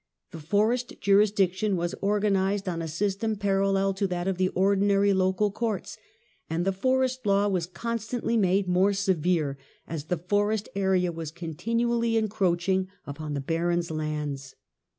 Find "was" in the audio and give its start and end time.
1.75-1.93, 7.47-7.67, 11.11-11.29